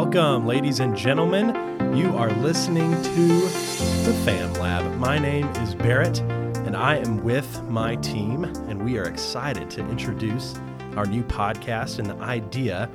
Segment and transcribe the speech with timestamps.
[0.00, 1.48] Welcome, ladies and gentlemen.
[1.96, 3.26] You are listening to
[4.06, 4.96] the Fam Lab.
[4.96, 9.80] My name is Barrett, and I am with my team, and we are excited to
[9.90, 10.54] introduce
[10.94, 12.88] our new podcast and the idea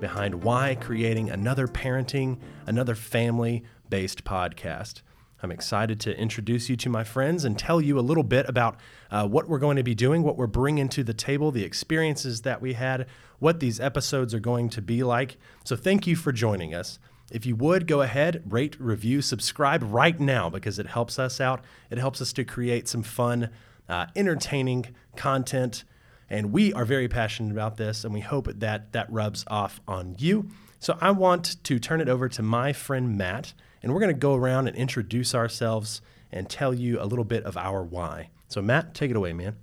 [0.00, 5.00] behind why creating another parenting, another family based podcast.
[5.42, 8.76] I'm excited to introduce you to my friends and tell you a little bit about
[9.10, 12.42] uh, what we're going to be doing, what we're bringing to the table, the experiences
[12.42, 13.06] that we had,
[13.38, 15.38] what these episodes are going to be like.
[15.64, 16.98] So, thank you for joining us.
[17.30, 21.64] If you would go ahead, rate, review, subscribe right now because it helps us out.
[21.88, 23.50] It helps us to create some fun,
[23.88, 25.84] uh, entertaining content.
[26.28, 30.16] And we are very passionate about this, and we hope that that rubs off on
[30.18, 30.50] you.
[30.80, 34.18] So, I want to turn it over to my friend Matt and we're going to
[34.18, 36.00] go around and introduce ourselves
[36.32, 38.30] and tell you a little bit of our why.
[38.48, 39.56] So, Matt, take it away, man.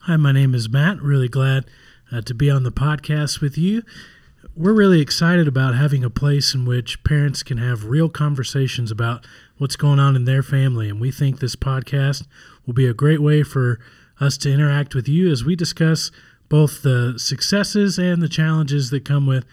[0.00, 1.00] Hi, my name is Matt.
[1.02, 1.66] Really glad
[2.10, 3.82] uh, to be on the podcast with you.
[4.56, 9.26] We're really excited about having a place in which parents can have real conversations about
[9.58, 10.88] what's going on in their family.
[10.88, 12.26] And we think this podcast
[12.66, 13.78] will be a great way for
[14.18, 16.10] us to interact with you as we discuss
[16.48, 19.44] both the successes and the challenges that come with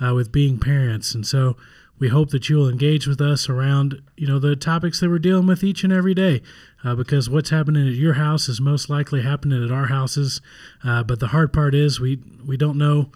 [0.00, 1.14] uh, with being parents.
[1.14, 1.56] And so
[1.98, 5.46] we hope that you'll engage with us around you know the topics that we're dealing
[5.46, 6.42] with each and every day
[6.84, 10.40] uh, because what's happening at your house is most likely happening at our houses.
[10.84, 13.10] Uh, but the hard part is we we don't know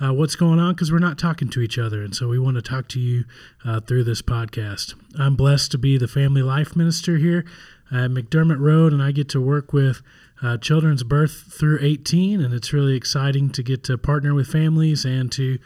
[0.00, 2.02] uh, what's going on because we're not talking to each other.
[2.02, 3.24] And so we want to talk to you
[3.64, 4.94] uh, through this podcast.
[5.18, 7.44] I'm blessed to be the family life minister here
[7.92, 10.00] at mcdermott road and i get to work with
[10.42, 15.04] uh, children's birth through 18 and it's really exciting to get to partner with families
[15.04, 15.58] and to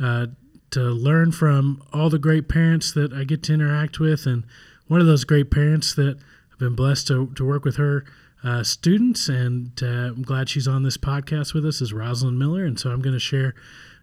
[0.00, 0.26] uh,
[0.70, 4.26] to learn from all the great parents that I get to interact with.
[4.26, 4.44] And
[4.86, 6.18] one of those great parents that
[6.52, 8.04] I've been blessed to, to work with her
[8.44, 12.64] uh, students, and uh, I'm glad she's on this podcast with us, is Rosalyn Miller.
[12.64, 13.54] And so I'm going to share,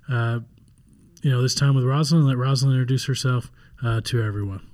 [0.09, 0.39] uh,
[1.21, 3.49] you know, this time with Rosalyn and let Rosalyn introduce herself
[3.83, 4.65] uh, to everyone.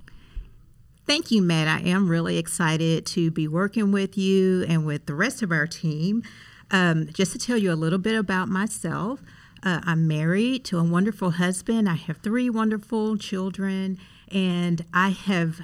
[1.06, 1.68] Thank you, Matt.
[1.68, 5.66] I am really excited to be working with you and with the rest of our
[5.66, 6.22] team.
[6.70, 9.20] Um, just to tell you a little bit about myself,
[9.62, 11.88] uh, I'm married to a wonderful husband.
[11.88, 13.98] I have three wonderful children,
[14.30, 15.60] and I have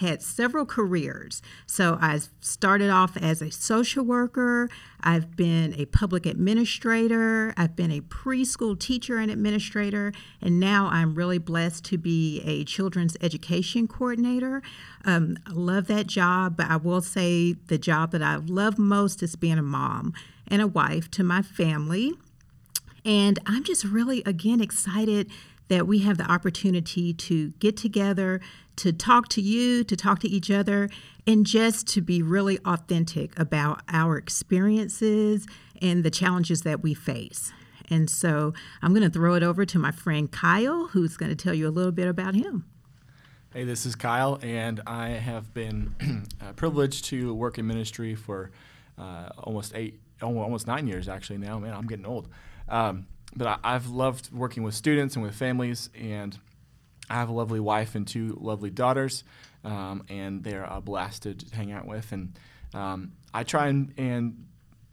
[0.00, 1.40] had several careers.
[1.66, 4.68] So I started off as a social worker,
[5.00, 11.14] I've been a public administrator, I've been a preschool teacher and administrator, and now I'm
[11.14, 14.62] really blessed to be a children's education coordinator.
[15.04, 19.22] Um, I love that job, but I will say the job that I love most
[19.22, 20.12] is being a mom
[20.48, 22.14] and a wife to my family.
[23.04, 25.30] And I'm just really, again, excited
[25.68, 28.40] that we have the opportunity to get together,
[28.76, 30.88] to talk to you, to talk to each other,
[31.26, 35.46] and just to be really authentic about our experiences
[35.80, 37.52] and the challenges that we face.
[37.90, 41.36] And so I'm going to throw it over to my friend Kyle, who's going to
[41.36, 42.64] tell you a little bit about him.
[43.52, 46.26] Hey, this is Kyle, and I have been
[46.56, 48.50] privileged to work in ministry for
[48.98, 51.58] uh, almost eight, almost nine years actually now.
[51.58, 52.28] Man, I'm getting old.
[52.68, 56.38] Um, but I, have loved working with students and with families, and
[57.10, 59.24] I have a lovely wife and two lovely daughters,
[59.64, 62.12] um, and they're a blast to hang out with.
[62.12, 62.38] And
[62.72, 64.46] um, I try and, and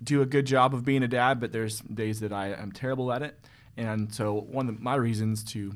[0.03, 3.11] do a good job of being a dad, but there's days that I am terrible
[3.11, 3.39] at it.
[3.77, 5.75] And so one of my reasons to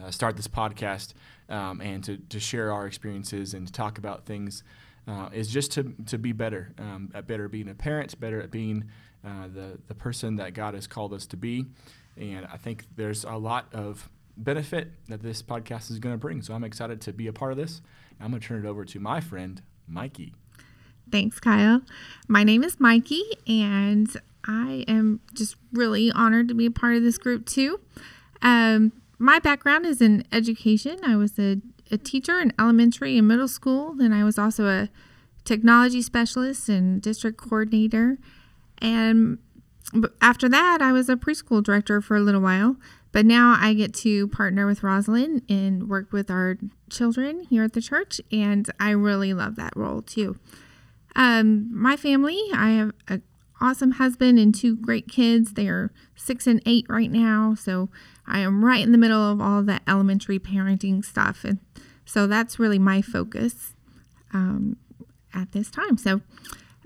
[0.00, 1.14] uh, start this podcast
[1.48, 4.62] um, and to, to share our experiences and to talk about things
[5.06, 8.50] uh, is just to, to be better, um, at better being a parent, better at
[8.50, 8.84] being
[9.24, 11.66] uh, the, the person that God has called us to be.
[12.16, 16.42] And I think there's a lot of benefit that this podcast is going to bring.
[16.42, 17.82] So I'm excited to be a part of this.
[18.20, 19.60] I'm going to turn it over to my friend,
[19.90, 20.32] Mikie.
[21.10, 21.82] Thanks, Kyle.
[22.28, 24.08] My name is Mikie, and
[24.46, 27.80] I am just really honored to be a part of this group too.
[28.40, 30.98] Um, my background is in education.
[31.04, 31.58] I was a,
[31.92, 33.94] a teacher in elementary and middle school.
[33.94, 34.88] Then I was also a
[35.44, 38.18] technology specialist and district coordinator
[38.78, 39.38] and
[40.20, 42.76] after that, I was a preschool director for a little while.
[43.12, 46.56] But now I get to partner with Rosalyn and work with our
[46.88, 48.20] children here at the church.
[48.32, 50.38] And I really love that role too.
[51.14, 53.22] Um, my family, I have an
[53.60, 55.52] awesome husband and two great kids.
[55.52, 57.54] They are six and eight right now.
[57.54, 57.90] So
[58.26, 61.44] I am right in the middle of all that elementary parenting stuff.
[61.44, 61.58] And
[62.04, 63.74] so that's really my focus
[64.32, 64.76] um,
[65.34, 65.96] at this time.
[65.96, 66.20] So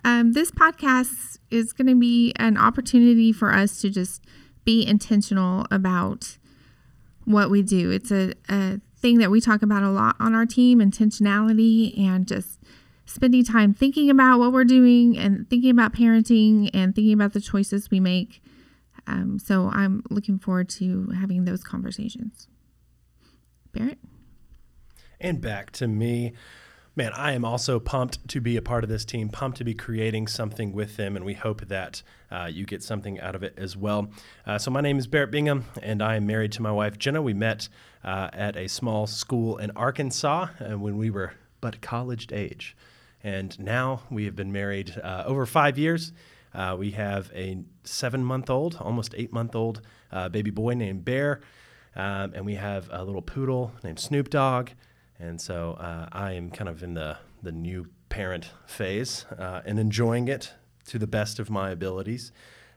[0.05, 4.23] um, this podcast is going to be an opportunity for us to just
[4.65, 6.39] be intentional about
[7.25, 7.91] what we do.
[7.91, 12.27] It's a, a thing that we talk about a lot on our team intentionality and
[12.27, 12.59] just
[13.05, 17.41] spending time thinking about what we're doing and thinking about parenting and thinking about the
[17.41, 18.43] choices we make.
[19.07, 22.49] Um, so I'm looking forward to having those conversations.
[23.73, 23.99] Barrett.
[25.21, 26.33] And back to me.
[26.99, 29.75] Man, I am also pumped to be a part of this team, pumped to be
[29.75, 33.53] creating something with them, and we hope that uh, you get something out of it
[33.59, 34.09] as well.
[34.47, 37.21] Uh, so, my name is Barrett Bingham, and I am married to my wife, Jenna.
[37.21, 37.69] We met
[38.03, 42.75] uh, at a small school in Arkansas uh, when we were but college age.
[43.23, 46.13] And now we have been married uh, over five years.
[46.55, 49.83] Uh, we have a seven month old, almost eight month old
[50.31, 51.41] baby boy named Bear,
[51.95, 54.71] um, and we have a little poodle named Snoop Dogg.
[55.19, 59.79] And so uh, I am kind of in the, the new parent phase uh, and
[59.79, 60.53] enjoying it
[60.89, 62.33] to the best of my abilities.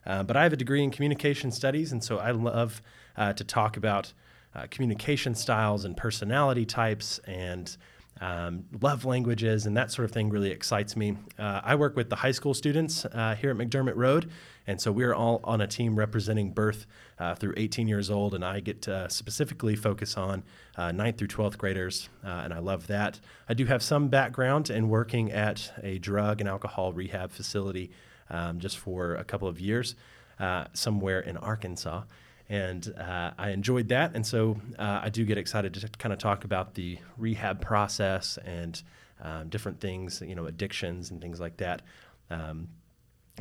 [0.06, 2.82] Uh, but I have a degree in communication studies, and so I love
[3.18, 4.14] uh, to talk about
[4.56, 7.76] uh, communication styles and personality types and
[8.22, 11.18] um, love languages and that sort of thing really excites me.
[11.38, 14.30] Uh, I work with the high school students uh, here at McDermott Road,
[14.68, 16.86] and so we're all on a team representing birth
[17.18, 20.44] uh, through 18 years old, and I get to specifically focus on
[20.78, 23.20] 9th uh, through 12th graders, uh, and I love that.
[23.48, 27.92] I do have some background in working at a drug and alcohol rehab facility
[28.30, 29.96] um, just for a couple of years
[30.40, 32.04] uh, somewhere in Arkansas
[32.50, 34.16] and uh, I enjoyed that.
[34.16, 38.40] And so uh, I do get excited to kind of talk about the rehab process
[38.44, 38.82] and
[39.22, 41.84] um, different things, you know, addictions and things like that.
[42.32, 42.70] Um,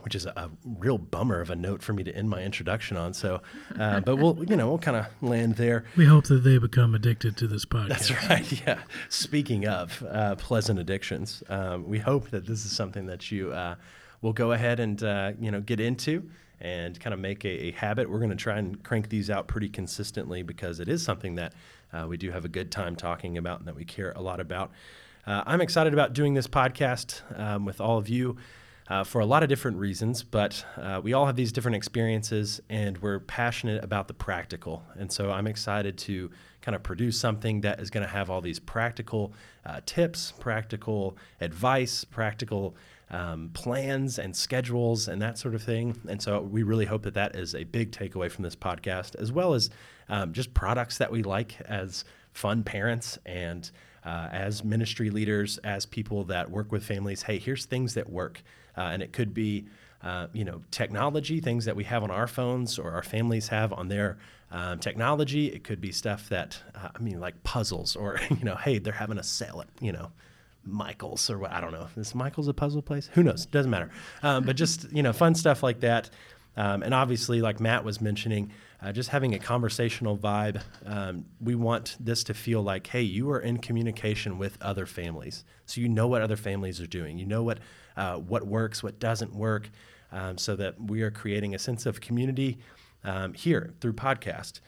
[0.03, 2.97] which is a, a, real bummer of a note for me to end my introduction
[2.97, 3.13] on.
[3.13, 3.43] So,
[3.77, 5.87] uh, but we'll, you know, we'll kind of land there.
[5.97, 7.89] We hope that they become addicted to this podcast.
[7.89, 8.63] That's right.
[8.65, 8.79] Yeah.
[9.09, 13.75] Speaking of uh, pleasant addictions, um, we hope that this is something that you uh,
[14.23, 17.71] will go ahead and uh, you know get into and kind of make a, a
[17.73, 18.11] habit.
[18.11, 21.53] We're going to try and crank these out pretty consistently because it is something that
[21.93, 24.41] uh, we do have a good time talking about and that we care a lot
[24.41, 24.73] about.
[25.27, 28.37] Uh, I'm excited about doing this podcast um, with all of you.
[28.91, 32.59] Uh, for a lot of different reasons, but uh, we all have these different experiences
[32.71, 34.83] and we're passionate about the practical.
[34.97, 36.31] And so I'm excited to
[36.63, 39.35] kind of produce something that is going to have all these practical
[39.67, 42.77] uh, tips, practical advice, practical
[43.11, 45.99] um, plans and schedules and that sort of thing.
[46.09, 49.33] And so we really hope that that is a big takeaway from this podcast, as
[49.33, 49.71] well as
[50.09, 53.71] um, just products that we like as fun parents and
[54.05, 57.23] uh, as ministry leaders, as people that work with families.
[57.23, 58.43] Hey, here's things that work.
[58.77, 59.67] Uh, and it could be,
[60.03, 63.73] uh, you know, technology, things that we have on our phones or our families have
[63.73, 64.19] on their
[64.51, 65.49] um, technology.
[65.49, 68.93] It could be stuff that, uh, I mean, like puzzles or, you know, hey, they're
[68.93, 70.13] having a sale at, you know,
[70.69, 71.89] Michaels or what I don't know.
[71.97, 73.11] Is Michaels a puzzle place?
[73.15, 73.47] Who knows?
[73.47, 73.91] Doesn't matter.
[74.23, 76.11] Um, but just you know, fun stuff like that.
[76.57, 78.51] Um, and obviously, like Matt was mentioning,
[78.83, 80.61] uh, just having a conversational vibe.
[80.85, 85.45] Um, we want this to feel like, hey, you are in communication with other families,
[85.67, 87.17] so you know what other families are doing.
[87.19, 87.59] You know what
[87.97, 89.71] uh, what works, what doesn't work,
[90.11, 92.59] um, so that we are creating a sense of community
[93.05, 94.61] um, here through podcast.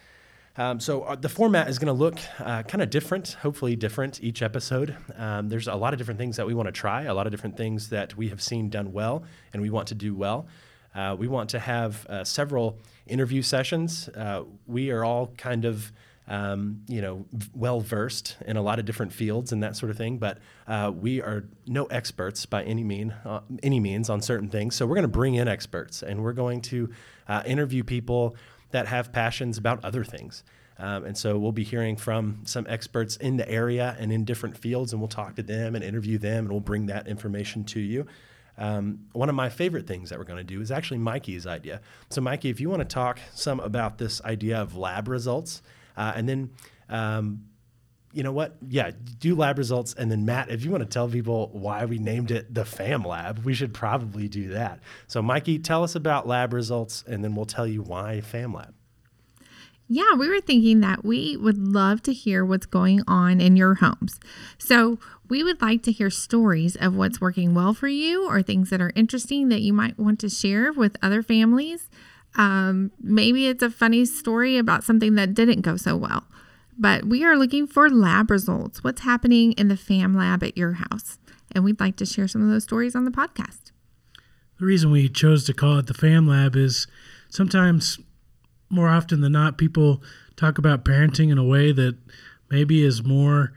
[0.61, 4.23] Um, so uh, the format is going to look uh, kind of different, hopefully different
[4.23, 4.95] each episode.
[5.17, 7.31] Um, there's a lot of different things that we want to try, a lot of
[7.31, 9.25] different things that we have seen done well,
[9.55, 10.49] and we want to do well.
[10.95, 14.11] Uh, we want to have uh, several interview sessions.
[14.11, 15.93] Uh, we are all kind of
[16.29, 17.25] um, you know,
[17.55, 20.19] well versed in a lot of different fields and that sort of thing.
[20.19, 24.77] But uh, we are no experts by any mean, uh, any means on certain things.
[24.77, 26.91] So we're going to bring in experts and we're going to
[27.27, 28.37] uh, interview people
[28.71, 30.45] that have passions about other things.
[30.79, 34.57] Um, and so we'll be hearing from some experts in the area and in different
[34.57, 37.81] fields, and we'll talk to them and interview them, and we'll bring that information to
[37.81, 38.07] you.
[38.57, 41.81] Um, one of my favorite things that we're going to do is actually Mikie's idea.
[42.09, 45.63] So, Mikie, if you want to talk some about this idea of lab results,
[45.97, 46.51] uh, and then
[46.89, 47.45] um,
[48.13, 48.57] you know what?
[48.67, 49.95] Yeah, do lab results.
[49.95, 53.05] And then, Matt, if you want to tell people why we named it the FAM
[53.05, 54.81] Lab, we should probably do that.
[55.07, 58.75] So, Mikie, tell us about lab results, and then we'll tell you why FAM Lab.
[59.89, 63.75] Yeah, we were thinking that we would love to hear what's going on in your
[63.75, 64.19] homes.
[64.59, 64.99] So,
[65.29, 68.81] we would like to hear stories of what's working well for you or things that
[68.81, 71.89] are interesting that you might want to share with other families.
[72.35, 76.25] Um, maybe it's a funny story about something that didn't go so well
[76.81, 78.83] but we are looking for lab results.
[78.83, 81.19] What's happening in the FAM lab at your house?
[81.53, 83.71] And we'd like to share some of those stories on the podcast.
[84.59, 86.87] The reason we chose to call it the FAM lab is
[87.29, 88.01] sometimes,
[88.71, 90.03] more often than not, people
[90.37, 91.99] talk about parenting in a way that
[92.51, 93.53] maybe is more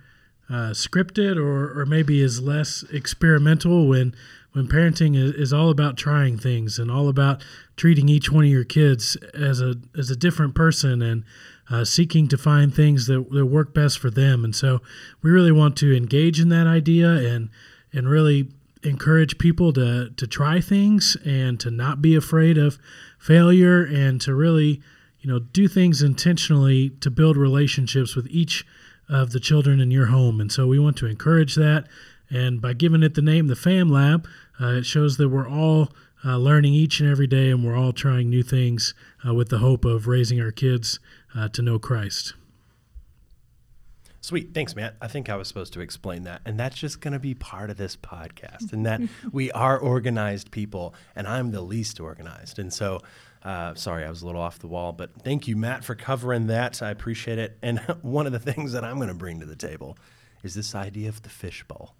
[0.50, 4.14] uh, scripted or, or maybe is less experimental when
[4.52, 7.44] when parenting is, is all about trying things and all about
[7.76, 11.24] treating each one of your kids as a as a different person and
[11.70, 14.44] uh, seeking to find things that, that work best for them.
[14.44, 14.82] And so
[15.22, 17.50] we really want to engage in that idea and
[17.92, 18.50] and really
[18.84, 22.80] encourage people to to try things and to not be afraid of
[23.18, 24.82] failure and to really
[25.20, 28.66] you know do things intentionally to build relationships with each
[29.10, 30.40] of the children in your home.
[30.40, 31.88] And so we want to encourage that.
[32.30, 34.28] And by giving it the name, the Fam Lab,
[34.60, 35.90] uh, it shows that we're all
[36.26, 38.94] uh, learning each and every day and we're all trying new things
[39.28, 41.00] uh, with the hope of raising our kids
[41.36, 42.34] uh, to know Christ.
[44.24, 44.54] Sweet.
[44.54, 44.96] Thanks, Matt.
[45.02, 46.40] I think I was supposed to explain that.
[46.46, 49.02] And that's just going to be part of this podcast, and that
[49.34, 52.58] we are organized people, and I'm the least organized.
[52.58, 53.02] And so,
[53.44, 56.48] uh, sorry, I was a little off the wall, but thank you, Matt, for covering
[56.48, 56.82] that.
[56.82, 57.58] I appreciate it.
[57.62, 59.98] And one of the things that I'm going to bring to the table
[60.42, 61.94] is this idea of the fishbowl.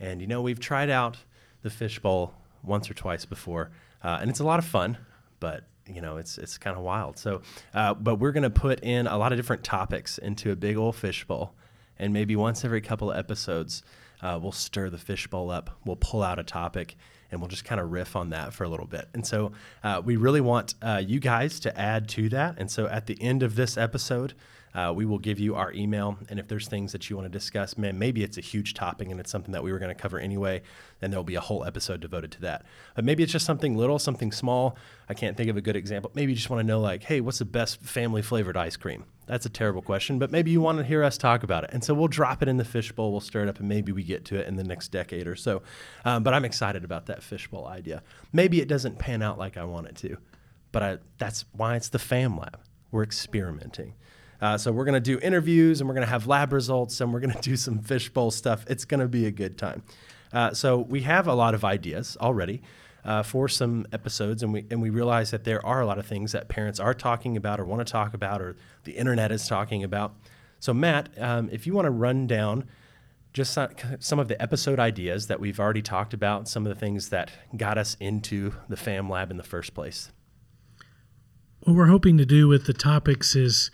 [0.00, 1.18] And, you know, we've tried out
[1.62, 3.70] the fishbowl once or twice before,
[4.02, 4.98] uh, and it's a lot of fun,
[5.38, 7.18] but you know, it's it's kind of wild.
[7.18, 7.42] So,
[7.74, 10.96] uh, but we're gonna put in a lot of different topics into a big old
[10.96, 11.54] fishbowl,
[11.98, 13.82] and maybe once every couple of episodes,
[14.22, 15.78] uh, we'll stir the fishbowl up.
[15.84, 16.96] We'll pull out a topic,
[17.30, 19.08] and we'll just kind of riff on that for a little bit.
[19.12, 22.54] And so, uh, we really want uh, you guys to add to that.
[22.58, 24.34] And so, at the end of this episode,
[24.74, 26.18] uh, we will give you our email.
[26.28, 29.08] And if there's things that you want to discuss, man, maybe it's a huge topic
[29.08, 30.62] and it's something that we were going to cover anyway,
[31.00, 32.64] then there'll be a whole episode devoted to that.
[32.96, 34.76] But maybe it's just something little, something small.
[35.08, 36.10] I can't think of a good example.
[36.14, 39.04] Maybe you just want to know, like, hey, what's the best family flavored ice cream?
[39.26, 41.70] That's a terrible question, but maybe you want to hear us talk about it.
[41.72, 44.02] And so we'll drop it in the fishbowl, we'll stir it up, and maybe we
[44.02, 45.62] get to it in the next decade or so.
[46.04, 48.02] Um, but I'm excited about that fishbowl idea.
[48.32, 50.18] Maybe it doesn't pan out like I want it to,
[50.72, 52.60] but I, that's why it's the Fam Lab.
[52.90, 53.94] We're experimenting.
[54.40, 57.12] Uh, so we're going to do interviews and we're going to have lab results and
[57.12, 58.64] we're going to do some fishbowl stuff.
[58.68, 59.82] It's going to be a good time.
[60.32, 62.62] Uh, so we have a lot of ideas already
[63.04, 66.06] uh, for some episodes, and we and we realize that there are a lot of
[66.06, 69.46] things that parents are talking about or want to talk about or the internet is
[69.46, 70.14] talking about.
[70.58, 72.64] So Matt, um, if you want to run down
[73.34, 73.58] just
[73.98, 77.32] some of the episode ideas that we've already talked about, some of the things that
[77.56, 80.12] got us into the Fam Lab in the first place.
[81.60, 83.72] What we're hoping to do with the topics is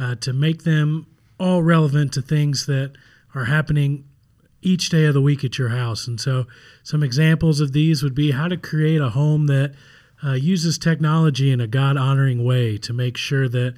[0.00, 1.06] uh, to make them
[1.38, 2.92] all relevant to things that
[3.34, 4.04] are happening
[4.60, 6.06] each day of the week at your house.
[6.06, 6.46] And so,
[6.82, 9.74] some examples of these would be how to create a home that
[10.24, 13.74] uh, uses technology in a God honoring way to make sure that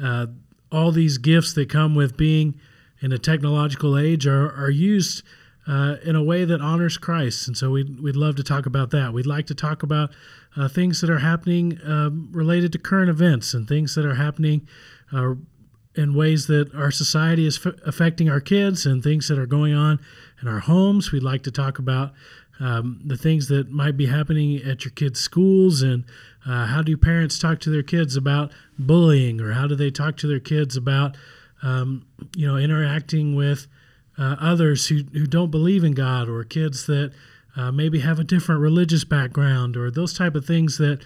[0.00, 0.26] uh,
[0.70, 2.54] all these gifts that come with being
[3.00, 5.24] in a technological age are, are used
[5.66, 7.48] uh, in a way that honors Christ.
[7.48, 9.12] And so, we'd, we'd love to talk about that.
[9.12, 10.10] We'd like to talk about
[10.56, 14.68] uh, things that are happening um, related to current events and things that are happening
[15.94, 19.74] in ways that our society is f- affecting our kids and things that are going
[19.74, 20.00] on
[20.40, 21.12] in our homes.
[21.12, 22.12] We'd like to talk about
[22.60, 26.04] um, the things that might be happening at your kids' schools and
[26.46, 30.16] uh, how do parents talk to their kids about bullying or how do they talk
[30.18, 31.16] to their kids about
[31.62, 32.06] um,
[32.36, 33.66] you know interacting with
[34.18, 37.12] uh, others who, who don't believe in God or kids that
[37.56, 41.00] uh, maybe have a different religious background or those type of things that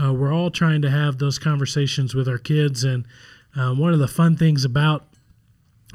[0.00, 3.04] uh, we're all trying to have those conversations with our kids and
[3.56, 5.06] um, one of the fun things about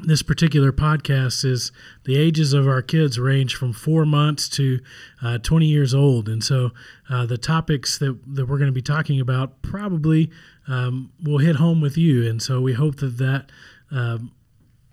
[0.00, 1.72] this particular podcast is
[2.04, 4.80] the ages of our kids range from four months to
[5.22, 6.28] uh, 20 years old.
[6.28, 6.70] And so
[7.08, 10.30] uh, the topics that, that we're going to be talking about probably
[10.68, 12.28] um, will hit home with you.
[12.28, 13.50] And so we hope that, that
[13.90, 14.32] um,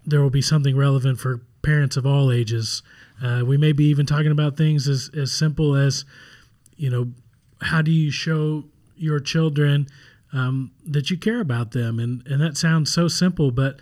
[0.06, 2.82] there will be something relevant for parents of all ages.
[3.22, 6.06] Uh, we may be even talking about things as, as simple as,
[6.78, 7.12] you know,
[7.62, 8.66] how do you show
[8.96, 9.88] your children
[10.34, 12.00] um, that you care about them.
[12.00, 13.80] And, and that sounds so simple, but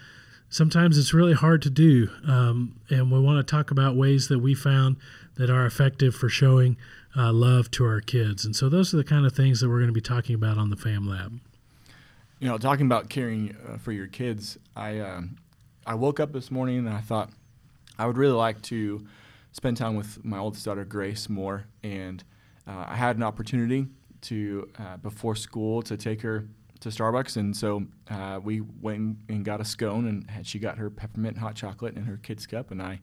[0.49, 2.09] sometimes it's really hard to do.
[2.27, 4.97] Um, and we want to talk about ways that we found
[5.35, 6.77] that are effective for showing
[7.15, 8.45] uh, love to our kids.
[8.45, 10.57] And so those are the kind of things that we're going to be talking about
[10.57, 11.39] on the Fam Lab.
[12.39, 15.37] You know, talking about caring uh, for your kids, I um,
[15.85, 17.29] I woke up this morning and I thought
[17.99, 19.05] I would really like to
[19.51, 22.23] spend time with my oldest daughter Grace more, and
[22.67, 23.87] uh, I had an opportunity
[24.21, 26.47] to uh, before school to take her
[26.81, 30.89] to Starbucks, and so uh, we went and got a scone, and she got her
[30.89, 33.01] peppermint hot chocolate in her kids cup, and I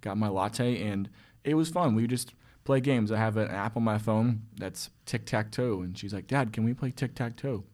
[0.00, 1.08] got my latte, and
[1.42, 1.94] it was fun.
[1.94, 3.10] We just play games.
[3.10, 6.52] I have an app on my phone that's tic tac toe, and she's like, "Dad,
[6.52, 7.64] can we play tic tac toe?"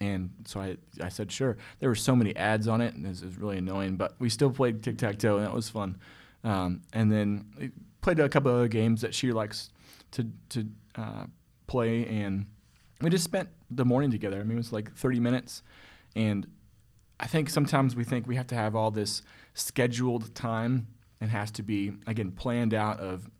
[0.00, 3.08] And so I, I said, "Sure." There were so many ads on it, and it
[3.08, 5.98] was really annoying, but we still played tic tac toe, and that was fun.
[6.42, 9.70] Um, and then played a couple other games that she likes
[10.12, 11.24] to to uh,
[11.66, 12.46] play, and
[13.00, 14.40] we just spent the morning together.
[14.40, 15.62] I mean, it was like 30 minutes,
[16.14, 16.46] and
[17.18, 19.22] I think sometimes we think we have to have all this
[19.54, 20.88] scheduled time
[21.20, 23.30] and has to be again planned out of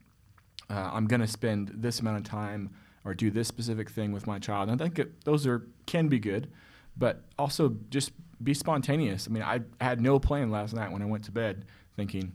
[0.68, 2.70] uh, I'm going to spend this amount of time
[3.04, 4.68] or do this specific thing with my child.
[4.68, 6.50] And I think it, those are can be good,
[6.96, 9.28] but also just be spontaneous.
[9.28, 12.32] I mean, I had no plan last night when I went to bed, thinking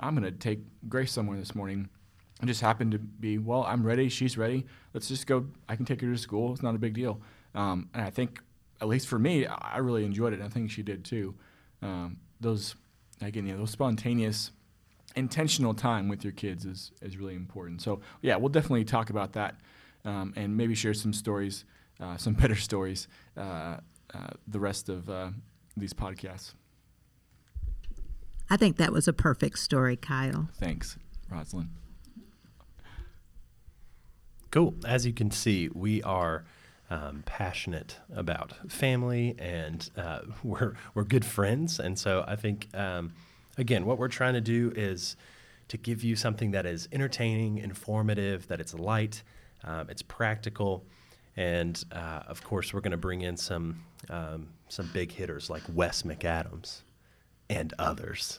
[0.00, 1.88] I'm going to take Grace somewhere this morning
[2.42, 4.66] it just happened to be, well, I'm ready, she's ready.
[4.92, 5.46] Let's just go.
[5.68, 6.52] I can take her to school.
[6.52, 7.20] It's not a big deal.
[7.54, 8.40] Um, and I think,
[8.80, 10.40] at least for me, I really enjoyed it.
[10.42, 11.34] I think she did too.
[11.80, 12.74] Um, those
[13.20, 14.50] again, you know, those spontaneous,
[15.16, 17.82] intentional time with your kids is is really important.
[17.82, 19.54] So yeah, we'll definitely talk about that,
[20.04, 21.64] um, and maybe share some stories,
[22.00, 23.76] uh, some better stories, uh,
[24.12, 25.30] uh, the rest of uh,
[25.76, 26.54] these podcasts.
[28.50, 30.48] I think that was a perfect story, Kyle.
[30.58, 30.98] Thanks,
[31.32, 31.68] Rosalyn.
[34.54, 34.72] Cool.
[34.86, 36.44] As you can see, we are
[36.88, 41.80] um, passionate about family, and uh, we're we're good friends.
[41.80, 43.14] And so I think, um,
[43.58, 45.16] again, what we're trying to do is
[45.66, 49.24] to give you something that is entertaining, informative, that it's light,
[49.64, 50.84] um, it's practical,
[51.36, 55.64] and uh, of course, we're going to bring in some um, some big hitters like
[55.74, 56.82] Wes McAdams
[57.50, 58.38] and others.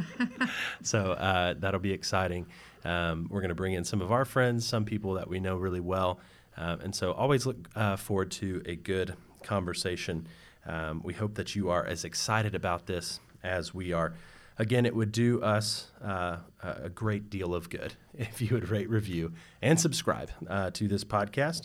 [0.82, 2.46] so uh, that'll be exciting.
[2.84, 5.56] Um, we're going to bring in some of our friends, some people that we know
[5.56, 6.20] really well.
[6.56, 10.26] Um, and so always look uh, forward to a good conversation.
[10.66, 14.14] Um, we hope that you are as excited about this as we are.
[14.58, 18.88] Again, it would do us uh, a great deal of good if you would rate,
[18.88, 21.62] review, and subscribe uh, to this podcast.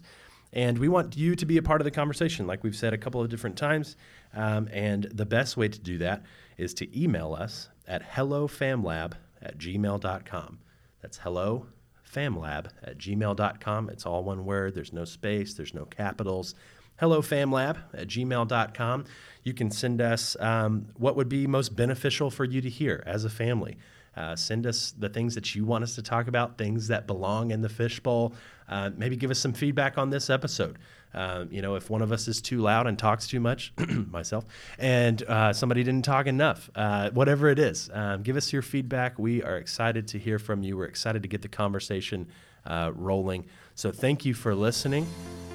[0.51, 2.97] And we want you to be a part of the conversation, like we've said a
[2.97, 3.95] couple of different times.
[4.33, 6.23] Um, and the best way to do that
[6.57, 10.59] is to email us at hellofamlab at gmail.com.
[11.01, 11.67] That's hello
[12.13, 13.89] famlab at gmail.com.
[13.89, 16.55] It's all one word, there's no space, there's no capitals.
[16.99, 19.05] Hello famlab at gmail.com.
[19.43, 23.25] You can send us um, what would be most beneficial for you to hear as
[23.25, 23.77] a family.
[24.17, 27.51] Uh, send us the things that you want us to talk about, things that belong
[27.51, 28.33] in the fishbowl.
[28.67, 30.77] Uh, maybe give us some feedback on this episode.
[31.13, 33.73] Uh, you know, if one of us is too loud and talks too much,
[34.11, 34.45] myself,
[34.77, 39.17] and uh, somebody didn't talk enough, uh, whatever it is, um, give us your feedback.
[39.17, 40.77] We are excited to hear from you.
[40.77, 42.27] We're excited to get the conversation
[42.65, 43.45] uh, rolling.
[43.75, 45.07] So thank you for listening.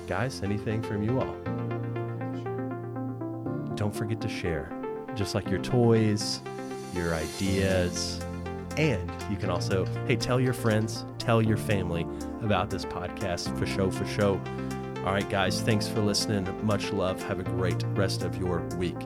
[0.06, 1.34] Guys, anything from you all?
[3.76, 4.72] Don't forget to share,
[5.14, 6.40] just like your toys,
[6.94, 8.20] your ideas,
[8.76, 12.06] and you can also, hey, tell your friends, tell your family
[12.42, 14.40] about this podcast for show, for show.
[15.04, 16.48] All right, guys, thanks for listening.
[16.64, 17.22] Much love.
[17.24, 18.96] Have a great rest of your week.